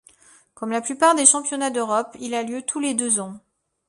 Comme 0.55 0.71
la 0.71 0.81
plupart 0.81 1.13
des 1.13 1.27
championnats 1.27 1.69
d'Europe, 1.69 2.17
il 2.19 2.33
a 2.33 2.41
lieu 2.41 2.63
tous 2.63 2.79
les 2.79 2.95
deux 2.95 3.19
ans. 3.19 3.39